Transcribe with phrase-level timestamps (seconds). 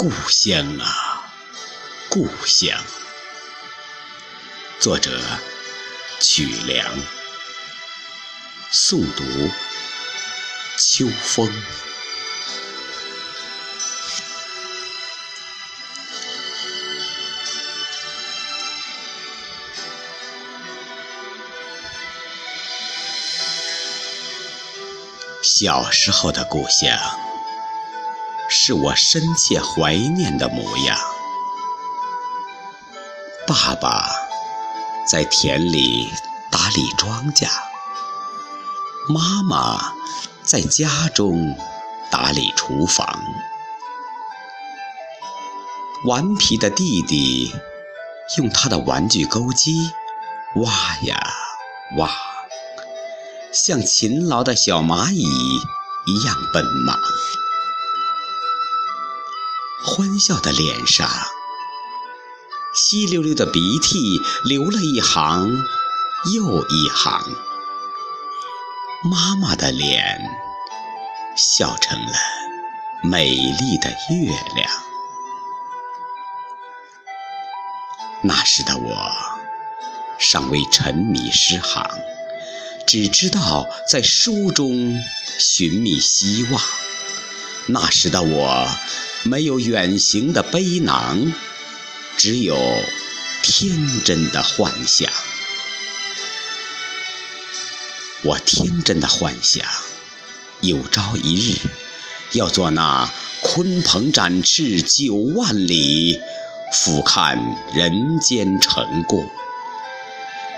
[0.00, 1.30] 故乡啊，
[2.08, 2.82] 故乡。
[4.78, 5.20] 作者：
[6.18, 6.90] 曲梁。
[8.72, 9.22] 诵读：
[10.78, 11.52] 秋风。
[25.42, 26.98] 小时候的故乡，
[28.52, 30.98] 是我深切怀念的模样。
[33.46, 34.10] 爸爸
[35.06, 36.12] 在田里
[36.50, 37.48] 打理庄稼，
[39.08, 39.94] 妈妈
[40.42, 41.56] 在家中
[42.10, 43.22] 打理厨房。
[46.04, 47.54] 顽皮的弟弟
[48.36, 49.92] 用他的玩具钩机
[50.56, 51.32] 挖呀
[51.98, 52.10] 挖。
[53.52, 56.98] 像勤劳的小蚂蚁一样奔忙，
[59.82, 61.08] 欢笑的脸上，
[62.74, 65.48] 稀溜溜的鼻涕流了一行
[66.34, 67.22] 又一行。
[69.02, 70.20] 妈妈的脸
[71.36, 72.12] 笑成了
[73.02, 74.70] 美丽的月亮。
[78.22, 79.10] 那时的我
[80.18, 81.84] 尚未沉迷诗行。
[82.86, 85.00] 只知道在书中
[85.38, 86.60] 寻觅希望。
[87.66, 88.68] 那时的我
[89.22, 91.32] 没有远行的背囊，
[92.16, 92.56] 只有
[93.42, 95.10] 天真的幻想。
[98.22, 99.62] 我天真的幻想，
[100.62, 101.58] 有朝一日
[102.32, 103.10] 要做那
[103.42, 106.18] 鲲鹏展翅九万里，
[106.72, 107.38] 俯瞰
[107.74, 109.22] 人间尘过。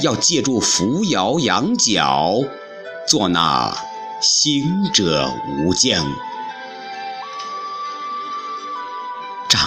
[0.00, 2.38] 要借助扶摇羊角，
[3.06, 3.76] 做那
[4.20, 6.12] 行者无疆。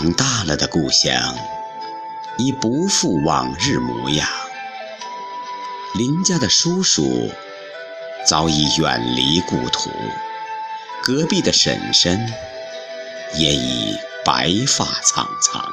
[0.00, 1.12] 长大了的故乡，
[2.38, 4.26] 已不复往日模样。
[5.94, 7.30] 邻家的叔叔
[8.26, 9.90] 早已远离故土，
[11.02, 12.18] 隔壁的婶婶
[13.34, 13.94] 也已
[14.24, 15.70] 白发苍苍。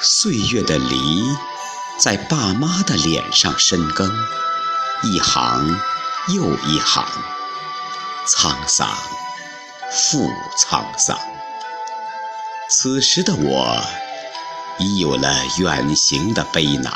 [0.00, 1.36] 岁月的犁
[1.98, 4.10] 在爸妈的脸上深耕，
[5.02, 5.78] 一行
[6.28, 7.06] 又一行，
[8.26, 8.88] 沧桑
[9.90, 10.28] 复
[10.58, 11.18] 沧桑。
[12.68, 13.84] 此时的我
[14.78, 16.92] 已有了远行的背囊，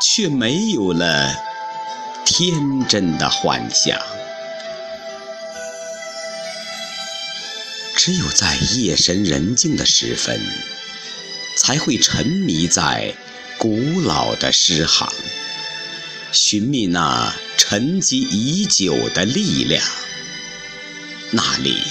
[0.00, 1.34] 却没有了
[2.24, 3.98] 天真的幻想。
[7.96, 10.40] 只有在夜深人静的时分。
[11.54, 13.14] 才会沉迷在
[13.58, 15.06] 古老的诗行，
[16.32, 19.84] 寻觅那沉积已久的力量。
[21.34, 21.82] 那里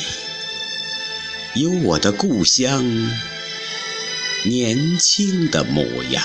[1.56, 2.86] 有我的故乡，
[4.44, 6.24] 年轻的模样。